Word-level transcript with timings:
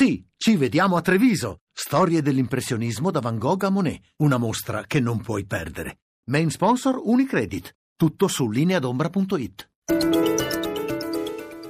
Sì, 0.00 0.24
ci 0.36 0.54
vediamo 0.54 0.94
a 0.94 1.00
Treviso. 1.00 1.62
Storie 1.72 2.22
dell'impressionismo 2.22 3.10
da 3.10 3.18
Van 3.18 3.36
Gogh 3.36 3.64
a 3.64 3.68
Monet. 3.68 4.00
Una 4.18 4.36
mostra 4.36 4.84
che 4.86 5.00
non 5.00 5.20
puoi 5.20 5.44
perdere. 5.44 6.02
Main 6.30 6.50
sponsor 6.50 7.00
Unicredit. 7.02 7.74
Tutto 7.96 8.28
su 8.28 8.48
lineadombra.it. 8.48 9.68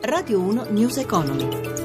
Radio 0.00 0.40
1 0.40 0.70
News 0.70 0.96
Economy. 0.96 1.83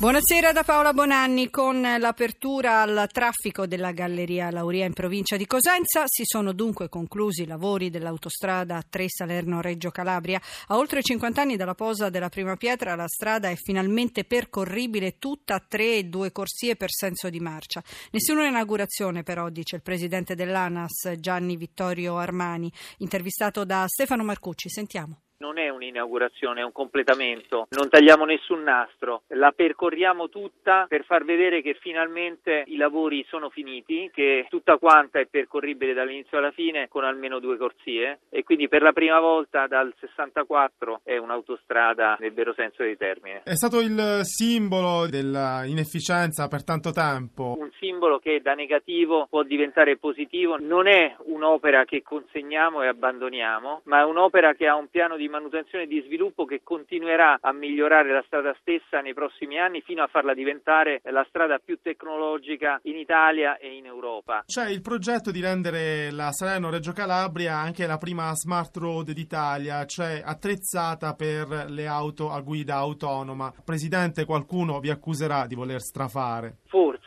Buonasera 0.00 0.52
da 0.52 0.62
Paola 0.62 0.92
Bonanni. 0.92 1.50
Con 1.50 1.80
l'apertura 1.80 2.82
al 2.82 3.08
traffico 3.10 3.66
della 3.66 3.90
Galleria 3.90 4.48
Lauria 4.48 4.86
in 4.86 4.92
provincia 4.92 5.36
di 5.36 5.44
Cosenza 5.44 6.04
si 6.06 6.22
sono 6.24 6.52
dunque 6.52 6.88
conclusi 6.88 7.42
i 7.42 7.46
lavori 7.46 7.90
dell'autostrada 7.90 8.80
3 8.88 9.06
Salerno-Reggio 9.08 9.90
Calabria. 9.90 10.40
A 10.68 10.76
oltre 10.76 11.02
50 11.02 11.40
anni 11.40 11.56
dalla 11.56 11.74
posa 11.74 12.10
della 12.10 12.28
prima 12.28 12.54
pietra 12.54 12.94
la 12.94 13.08
strada 13.08 13.50
è 13.50 13.56
finalmente 13.56 14.22
percorribile 14.22 15.18
tutta 15.18 15.56
a 15.56 15.64
tre 15.66 15.96
e 15.96 16.04
due 16.04 16.30
corsie 16.30 16.76
per 16.76 16.92
senso 16.92 17.28
di 17.28 17.40
marcia. 17.40 17.82
Nessuna 18.12 18.46
inaugurazione 18.46 19.24
però, 19.24 19.48
dice 19.48 19.74
il 19.74 19.82
presidente 19.82 20.36
dell'ANAS 20.36 21.14
Gianni 21.18 21.56
Vittorio 21.56 22.18
Armani, 22.18 22.72
intervistato 22.98 23.64
da 23.64 23.84
Stefano 23.88 24.22
Marcucci. 24.22 24.68
Sentiamo 24.68 25.22
non 25.38 25.58
è 25.58 25.68
un'inaugurazione, 25.68 26.60
è 26.60 26.64
un 26.64 26.72
completamento, 26.72 27.68
non 27.70 27.88
tagliamo 27.88 28.24
nessun 28.24 28.62
nastro, 28.62 29.22
la 29.28 29.52
percorriamo 29.54 30.28
tutta 30.28 30.86
per 30.88 31.04
far 31.04 31.24
vedere 31.24 31.62
che 31.62 31.76
finalmente 31.80 32.64
i 32.66 32.76
lavori 32.76 33.24
sono 33.28 33.48
finiti, 33.48 34.10
che 34.12 34.46
tutta 34.48 34.78
quanta 34.78 35.20
è 35.20 35.26
percorribile 35.26 35.94
dall'inizio 35.94 36.38
alla 36.38 36.50
fine 36.50 36.88
con 36.88 37.04
almeno 37.04 37.38
due 37.38 37.56
corsie 37.56 38.20
e 38.30 38.42
quindi 38.42 38.68
per 38.68 38.82
la 38.82 38.92
prima 38.92 39.20
volta 39.20 39.66
dal 39.68 39.94
64 40.00 41.02
è 41.04 41.16
un'autostrada 41.16 42.16
nel 42.18 42.32
vero 42.32 42.52
senso 42.54 42.82
dei 42.82 42.96
termini. 42.96 43.40
È 43.44 43.54
stato 43.54 43.80
il 43.80 44.20
simbolo 44.22 45.06
dell'inefficienza 45.08 46.48
per 46.48 46.64
tanto 46.64 46.90
tempo. 46.90 47.54
Un 47.58 47.70
simbolo 47.78 48.18
che 48.18 48.40
da 48.42 48.54
negativo 48.54 49.26
può 49.30 49.44
diventare 49.44 49.96
positivo, 49.98 50.56
non 50.58 50.88
è 50.88 51.14
un'opera 51.26 51.84
che 51.84 52.02
consegniamo 52.02 52.82
e 52.82 52.88
abbandoniamo, 52.88 53.82
ma 53.84 54.00
è 54.00 54.04
un'opera 54.04 54.54
che 54.54 54.66
ha 54.66 54.74
un 54.74 54.88
piano 54.88 55.16
di 55.16 55.27
manutenzione 55.28 55.84
e 55.84 55.86
di 55.86 56.02
sviluppo 56.04 56.44
che 56.44 56.60
continuerà 56.62 57.38
a 57.40 57.52
migliorare 57.52 58.12
la 58.12 58.22
strada 58.26 58.54
stessa 58.60 59.00
nei 59.00 59.14
prossimi 59.14 59.58
anni 59.58 59.80
fino 59.82 60.02
a 60.02 60.06
farla 60.06 60.34
diventare 60.34 61.00
la 61.04 61.24
strada 61.28 61.58
più 61.58 61.78
tecnologica 61.80 62.80
in 62.84 62.96
Italia 62.96 63.58
e 63.58 63.76
in 63.76 63.86
Europa. 63.86 64.44
C'è 64.46 64.68
il 64.68 64.80
progetto 64.82 65.30
di 65.30 65.40
rendere 65.40 66.10
la 66.10 66.32
Salerno-Reggio 66.32 66.92
Calabria 66.92 67.56
anche 67.56 67.86
la 67.86 67.98
prima 67.98 68.34
smart 68.34 68.76
road 68.76 69.10
d'Italia, 69.12 69.84
cioè 69.84 70.22
attrezzata 70.24 71.14
per 71.14 71.66
le 71.68 71.86
auto 71.86 72.30
a 72.30 72.40
guida 72.40 72.76
autonoma. 72.76 73.52
Presidente, 73.64 74.24
qualcuno 74.24 74.80
vi 74.80 74.90
accuserà 74.90 75.46
di 75.46 75.54
voler 75.54 75.80
strafare. 75.80 76.58
Forse, 76.66 76.97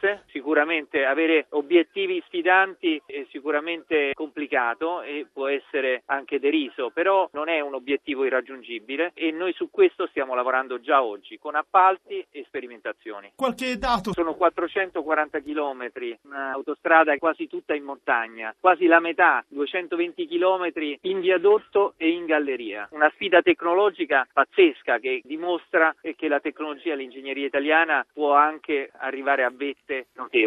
sicuramente 0.52 1.06
avere 1.06 1.46
obiettivi 1.52 2.22
sfidanti 2.26 3.02
è 3.06 3.26
sicuramente 3.30 4.12
complicato 4.14 5.02
e 5.02 5.26
può 5.32 5.48
essere 5.48 6.04
anche 6.08 6.42
deriso, 6.42 6.90
però 6.90 7.30
non 7.32 7.48
è 7.48 7.62
un 7.62 7.74
obiettivo 7.74 8.26
irraggiungibile 8.26 9.12
e 9.14 9.32
noi 9.32 9.54
su 9.54 9.70
questo 9.72 10.08
stiamo 10.08 10.36
lavorando 10.36 10.82
già 10.82 11.04
oggi 11.04 11.40
con 11.40 11.56
appalti 11.56 12.26
e 12.30 12.44
sperimentazioni. 12.48 13.32
Qualche 13.34 13.78
dato? 13.78 14.12
Sono 14.12 14.34
440 14.34 15.40
km, 15.40 15.90
un'autostrada 16.24 17.16
quasi 17.18 17.48
tutta 17.48 17.74
in 17.74 17.86
montagna, 17.86 18.54
quasi 18.60 18.88
la 18.88 19.00
metà, 19.00 19.46
220 19.48 20.28
km 20.28 20.70
in 21.04 21.22
viadotto 21.22 21.94
e 21.96 22.10
in 22.10 22.26
galleria. 22.26 22.90
Una 22.92 23.10
sfida 23.14 23.42
tecnologica 23.42 24.28
pazzesca 24.30 25.00
che 25.00 25.22
dimostra 25.24 25.96
che 26.02 26.28
la 26.28 26.42
tecnologia 26.42 26.92
e 26.92 26.98
l'ingegneria 26.98 27.46
italiana 27.46 28.06
può 28.12 28.34
anche 28.34 28.92
arrivare 28.98 29.46
a 29.46 29.50
vette 29.50 30.08
notevoli. 30.16 30.40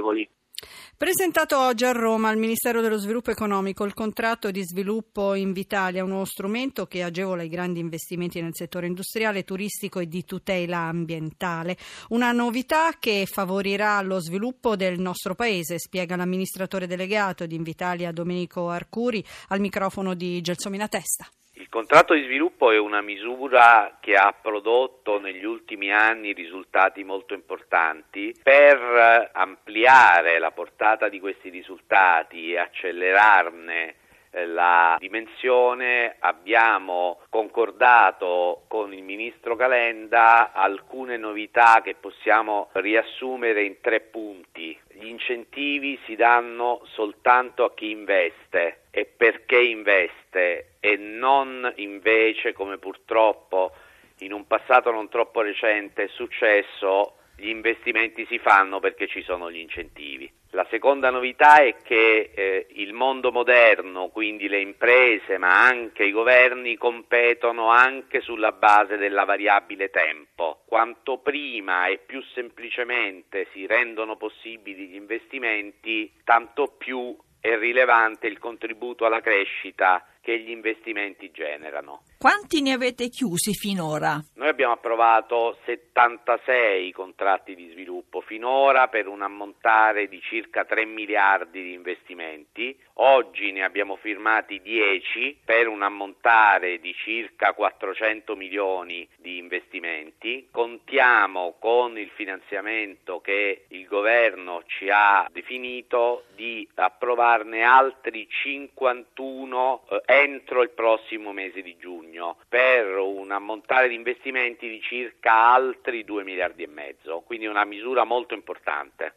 Presentato 0.96 1.58
oggi 1.58 1.84
a 1.84 1.92
Roma 1.92 2.28
al 2.28 2.38
Ministero 2.38 2.80
dello 2.80 2.96
Sviluppo 2.96 3.30
Economico 3.30 3.84
il 3.84 3.92
contratto 3.92 4.50
di 4.50 4.62
sviluppo 4.64 5.34
Invitalia, 5.34 6.04
un 6.04 6.10
nuovo 6.10 6.24
strumento 6.24 6.86
che 6.86 7.02
agevola 7.02 7.42
i 7.42 7.48
grandi 7.48 7.80
investimenti 7.80 8.40
nel 8.40 8.54
settore 8.54 8.86
industriale, 8.86 9.44
turistico 9.44 9.98
e 9.98 10.06
di 10.06 10.24
tutela 10.24 10.78
ambientale. 10.78 11.76
Una 12.10 12.32
novità 12.32 12.94
che 12.98 13.26
favorirà 13.30 14.00
lo 14.02 14.20
sviluppo 14.20 14.76
del 14.76 14.98
nostro 15.00 15.34
paese, 15.34 15.78
spiega 15.78 16.16
l'amministratore 16.16 16.86
delegato 16.86 17.44
di 17.44 17.56
Invitalia 17.56 18.12
Domenico 18.12 18.70
Arcuri 18.70 19.22
al 19.48 19.60
microfono 19.60 20.14
di 20.14 20.40
Gelsomina 20.40 20.88
Testa. 20.88 21.28
Il 21.56 21.68
contratto 21.68 22.14
di 22.14 22.24
sviluppo 22.24 22.72
è 22.72 22.78
una 22.78 23.00
misura 23.00 23.98
che 24.00 24.16
ha 24.16 24.32
prodotto 24.32 25.20
negli 25.20 25.44
ultimi 25.44 25.92
anni 25.92 26.32
risultati 26.32 27.04
molto 27.04 27.32
importanti. 27.32 28.34
Per 28.42 29.30
ampliare 29.32 30.40
la 30.40 30.50
portata 30.50 31.08
di 31.08 31.20
questi 31.20 31.50
risultati 31.50 32.52
e 32.52 32.58
accelerarne 32.58 33.94
eh, 34.34 34.46
la 34.46 34.96
dimensione 34.98 36.16
abbiamo 36.18 37.20
concordato 37.30 38.64
con 38.66 38.92
il 38.92 39.04
ministro 39.04 39.54
Calenda 39.54 40.52
alcune 40.52 41.16
novità 41.16 41.80
che 41.84 41.94
possiamo 41.94 42.68
riassumere 42.72 43.62
in 43.62 43.80
tre 43.80 44.00
punti. 44.00 44.76
Gli 45.04 45.10
incentivi 45.10 46.00
si 46.06 46.16
danno 46.16 46.80
soltanto 46.94 47.62
a 47.64 47.74
chi 47.74 47.90
investe 47.90 48.84
e 48.90 49.04
perché 49.04 49.60
investe 49.60 50.76
e 50.80 50.96
non 50.96 51.70
invece 51.76 52.54
come 52.54 52.78
purtroppo 52.78 53.72
in 54.20 54.32
un 54.32 54.46
passato 54.46 54.90
non 54.90 55.10
troppo 55.10 55.42
recente 55.42 56.04
è 56.04 56.08
successo 56.08 57.16
gli 57.36 57.48
investimenti 57.48 58.24
si 58.24 58.38
fanno 58.38 58.80
perché 58.80 59.06
ci 59.06 59.20
sono 59.20 59.50
gli 59.50 59.58
incentivi. 59.58 60.32
La 60.54 60.64
seconda 60.70 61.10
novità 61.10 61.56
è 61.64 61.74
che 61.82 62.30
eh, 62.32 62.66
il 62.74 62.92
mondo 62.92 63.32
moderno, 63.32 64.06
quindi 64.10 64.46
le 64.46 64.60
imprese 64.60 65.36
ma 65.36 65.66
anche 65.66 66.04
i 66.04 66.12
governi, 66.12 66.76
competono 66.76 67.70
anche 67.70 68.20
sulla 68.20 68.52
base 68.52 68.96
della 68.96 69.24
variabile 69.24 69.90
tempo. 69.90 70.62
Quanto 70.64 71.18
prima 71.18 71.88
e 71.88 71.98
più 71.98 72.22
semplicemente 72.34 73.48
si 73.52 73.66
rendono 73.66 74.16
possibili 74.16 74.86
gli 74.86 74.94
investimenti, 74.94 76.12
tanto 76.22 76.68
più 76.78 77.16
è 77.40 77.58
rilevante 77.58 78.28
il 78.28 78.38
contributo 78.38 79.06
alla 79.06 79.20
crescita 79.20 80.06
che 80.24 80.40
gli 80.40 80.50
investimenti 80.50 81.30
generano. 81.30 82.04
Quanti 82.18 82.62
ne 82.62 82.72
avete 82.72 83.10
chiusi 83.10 83.52
finora? 83.52 84.18
Noi 84.36 84.48
abbiamo 84.48 84.72
approvato 84.72 85.58
76 85.66 86.90
contratti 86.92 87.54
di 87.54 87.68
sviluppo 87.68 88.22
finora 88.22 88.88
per 88.88 89.06
un 89.06 89.20
ammontare 89.20 90.08
di 90.08 90.18
circa 90.22 90.64
3 90.64 90.86
miliardi 90.86 91.62
di 91.62 91.72
investimenti. 91.74 92.74
Oggi 92.94 93.52
ne 93.52 93.62
abbiamo 93.62 93.96
firmati 93.96 94.62
10 94.62 95.40
per 95.44 95.68
un 95.68 95.82
ammontare 95.82 96.78
di 96.80 96.94
circa 96.94 97.52
400 97.52 98.34
milioni 98.36 99.06
di 99.18 99.36
investimenti. 99.36 100.48
Contiamo 100.50 101.56
con 101.58 101.98
il 101.98 102.08
finanziamento 102.14 103.20
che 103.20 103.66
il 103.68 103.86
governo 103.86 104.62
ci 104.66 104.88
ha 104.90 105.28
definito 105.30 106.24
di 106.34 106.66
approvarne 106.76 107.62
altri 107.62 108.26
51 108.28 109.82
eh, 109.90 110.02
entro 110.22 110.62
il 110.62 110.70
prossimo 110.70 111.32
mese 111.32 111.62
di 111.62 111.76
giugno 111.76 112.38
per 112.48 112.96
un 112.96 113.30
ammontare 113.30 113.88
di 113.88 113.94
investimenti 113.94 114.68
di 114.68 114.80
circa 114.80 115.32
altri 115.52 116.04
2 116.04 116.24
miliardi 116.24 116.62
e 116.62 116.68
mezzo, 116.68 117.20
quindi 117.20 117.46
una 117.46 117.64
misura 117.64 118.04
molto 118.04 118.34
importante. 118.34 119.14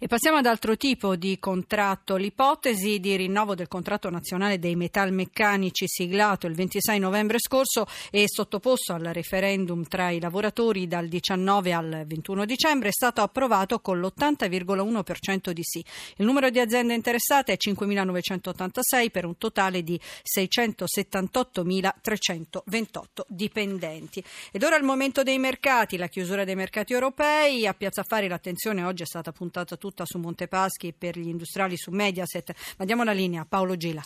E 0.00 0.06
passiamo 0.06 0.38
ad 0.38 0.46
altro 0.46 0.76
tipo 0.76 1.16
di 1.16 1.38
contratto. 1.38 2.16
L'ipotesi 2.16 3.00
di 3.00 3.16
rinnovo 3.16 3.54
del 3.54 3.68
contratto 3.68 4.10
nazionale 4.10 4.58
dei 4.58 4.76
metalmeccanici 4.76 5.86
siglato 5.86 6.46
il 6.46 6.54
26 6.54 6.98
novembre 6.98 7.38
scorso 7.38 7.86
e 8.10 8.24
sottoposto 8.26 8.94
al 8.94 9.10
referendum 9.12 9.84
tra 9.84 10.10
i 10.10 10.20
lavoratori 10.20 10.86
dal 10.86 11.08
19 11.08 11.72
al 11.72 12.04
21 12.06 12.44
dicembre 12.44 12.88
è 12.88 12.92
stato 12.92 13.22
approvato 13.22 13.80
con 13.80 14.00
l'80,1% 14.00 15.50
di 15.50 15.62
sì. 15.62 15.84
Il 16.16 16.24
numero 16.24 16.50
di 16.50 16.58
aziende 16.58 16.94
interessate 16.94 17.52
è 17.52 17.56
5.986 17.56 19.10
per 19.10 19.24
un 19.24 19.36
totale 19.36 19.82
di 19.82 20.00
678.328 20.22 23.20
dipendenti. 23.26 24.24
Ed 24.50 24.62
ora 24.62 24.76
il 24.76 24.84
momento 24.84 25.22
dei 25.22 25.38
mercati, 25.38 25.96
la 25.96 26.08
chiusura 26.08 26.44
dei 26.44 26.56
mercati 26.56 26.92
europei. 26.92 27.66
A 27.66 27.74
Piazza 27.74 28.00
Affari 28.00 28.28
l'attenzione 28.28 28.84
oggi 28.84 29.02
è 29.02 29.06
stata 29.06 29.32
puntata 29.32 29.57
tutta 29.64 30.04
su 30.06 30.18
Montepaschi 30.18 30.92
per 30.92 31.18
gli 31.18 31.28
industriali 31.28 31.76
su 31.76 31.90
Mediaset. 31.90 32.54
Ma 32.78 32.84
diamo 32.84 33.04
la 33.04 33.12
linea 33.12 33.42
a 33.42 33.46
Paolo 33.46 33.76
Gila. 33.76 34.02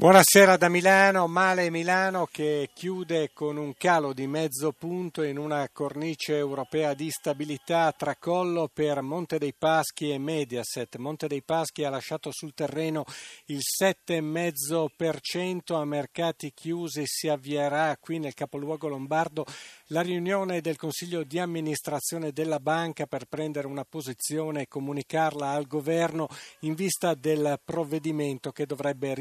Buonasera 0.00 0.56
da 0.56 0.70
Milano, 0.70 1.26
male 1.26 1.68
Milano 1.68 2.26
che 2.32 2.70
chiude 2.72 3.32
con 3.34 3.58
un 3.58 3.74
calo 3.76 4.14
di 4.14 4.26
mezzo 4.26 4.72
punto 4.72 5.22
in 5.22 5.36
una 5.36 5.68
cornice 5.70 6.38
europea 6.38 6.94
di 6.94 7.10
stabilità 7.10 7.92
tracollo 7.94 8.70
per 8.72 9.02
Monte 9.02 9.36
dei 9.36 9.52
Paschi 9.52 10.10
e 10.10 10.16
Mediaset. 10.16 10.96
Monte 10.96 11.26
dei 11.26 11.42
Paschi 11.42 11.84
ha 11.84 11.90
lasciato 11.90 12.30
sul 12.32 12.54
terreno 12.54 13.04
il 13.48 13.58
7,5% 13.58 15.78
a 15.78 15.84
mercati 15.84 16.50
chiusi, 16.54 17.02
si 17.04 17.28
avvierà 17.28 17.94
qui 18.00 18.18
nel 18.18 18.32
capoluogo 18.32 18.88
lombardo 18.88 19.44
la 19.88 20.00
riunione 20.00 20.62
del 20.62 20.76
Consiglio 20.76 21.24
di 21.24 21.38
amministrazione 21.38 22.32
della 22.32 22.58
banca 22.58 23.04
per 23.04 23.26
prendere 23.26 23.66
una 23.66 23.84
posizione 23.84 24.62
e 24.62 24.68
comunicarla 24.68 25.50
al 25.50 25.66
governo 25.66 26.26
in 26.60 26.74
vista 26.74 27.12
del 27.12 27.60
provvedimento 27.62 28.50
che 28.50 28.64
dovrebbe 28.64 29.12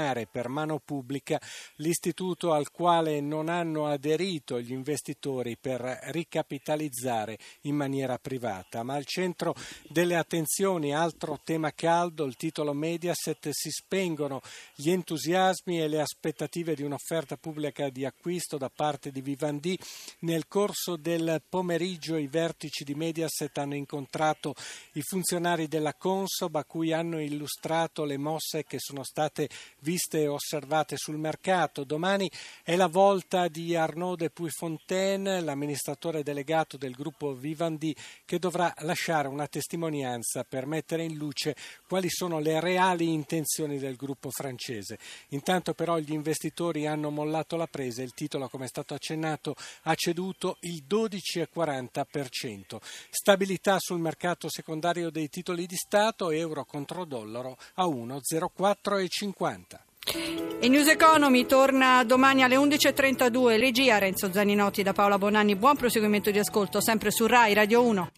riossiggenare 0.00 0.26
per 0.26 0.48
mano 0.48 0.78
pubblica 0.78 1.40
l'istituto 1.76 2.52
al 2.52 2.70
quale 2.70 3.20
non 3.20 3.48
hanno 3.48 3.86
aderito 3.86 4.60
gli 4.60 4.72
investitori 4.72 5.56
per 5.56 5.80
ricapitalizzare 6.10 7.38
in 7.62 7.76
maniera 7.76 8.18
privata. 8.18 8.82
Ma 8.82 8.94
al 8.94 9.04
centro 9.04 9.54
delle 9.88 10.16
attenzioni, 10.16 10.94
altro 10.94 11.38
tema 11.44 11.72
caldo, 11.72 12.24
il 12.24 12.36
titolo 12.36 12.72
Mediaset, 12.72 13.50
si 13.50 13.70
spengono 13.70 14.40
gli 14.74 14.90
entusiasmi 14.90 15.80
e 15.80 15.88
le 15.88 16.00
aspettative 16.00 16.74
di 16.74 16.82
un'offerta 16.82 17.36
pubblica 17.36 17.88
di 17.90 18.04
acquisto 18.04 18.56
da 18.56 18.70
parte 18.74 19.10
di 19.10 19.20
Vivendi 19.20 19.78
nel 20.20 20.46
corso 20.48 20.96
del 20.96 21.42
pomeriggio 21.48 22.16
i 22.16 22.26
vertici 22.26 22.84
di 22.84 22.94
Mediaset 22.94 23.56
hanno 23.58 23.74
incontrato 23.74 24.54
i 24.92 25.02
funzionari 25.02 25.68
della 25.68 25.94
Consob 25.94 26.56
a 26.56 26.64
cui 26.64 26.92
hanno 26.92 27.20
illustrato 27.20 28.04
le 28.04 28.16
mosse 28.16 28.64
che 28.64 28.78
sono 28.78 29.02
state 29.02 29.48
viste 29.90 30.20
e 30.20 30.28
osservate 30.28 30.96
sul 30.96 31.16
mercato. 31.18 31.82
Domani 31.82 32.30
è 32.62 32.76
la 32.76 32.86
volta 32.86 33.48
di 33.48 33.74
Arnaud 33.74 34.18
de 34.18 34.30
Puyfontaine, 34.30 35.40
l'amministratore 35.40 36.22
delegato 36.22 36.76
del 36.76 36.92
gruppo 36.92 37.34
Vivendi, 37.34 37.92
che 38.24 38.38
dovrà 38.38 38.72
lasciare 38.82 39.26
una 39.26 39.48
testimonianza 39.48 40.44
per 40.44 40.66
mettere 40.66 41.02
in 41.02 41.16
luce 41.16 41.56
quali 41.88 42.08
sono 42.08 42.38
le 42.38 42.60
reali 42.60 43.12
intenzioni 43.12 43.78
del 43.78 43.96
gruppo 43.96 44.30
francese. 44.30 44.96
Intanto 45.30 45.74
però 45.74 45.98
gli 45.98 46.12
investitori 46.12 46.86
hanno 46.86 47.10
mollato 47.10 47.56
la 47.56 47.66
presa, 47.66 48.02
il 48.02 48.14
titolo 48.14 48.48
come 48.48 48.66
è 48.66 48.68
stato 48.68 48.94
accennato 48.94 49.56
ha 49.82 49.94
ceduto 49.96 50.58
il 50.60 50.84
12,40%. 50.88 52.78
Stabilità 53.10 53.78
sul 53.80 53.98
mercato 53.98 54.48
secondario 54.48 55.10
dei 55.10 55.28
titoli 55.28 55.66
di 55.66 55.74
Stato, 55.74 56.30
euro 56.30 56.64
contro 56.64 57.04
dollaro 57.04 57.56
a 57.74 57.86
1,0450. 57.86 59.79
E 60.02 60.68
News 60.68 60.88
Economy 60.88 61.44
torna 61.44 62.02
domani 62.04 62.42
alle 62.42 62.56
11.32. 62.56 63.58
Regia 63.58 63.98
Renzo 63.98 64.32
Zaninotti 64.32 64.82
da 64.82 64.94
Paola 64.94 65.18
Bonanni. 65.18 65.56
Buon 65.56 65.76
proseguimento 65.76 66.30
di 66.30 66.38
ascolto 66.38 66.80
sempre 66.80 67.10
su 67.10 67.26
RAI 67.26 67.52
Radio 67.52 67.82
1. 67.84 68.10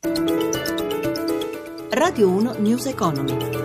Radio 1.90 2.28
1 2.28 2.54
News 2.58 2.86
Economy. 2.86 3.61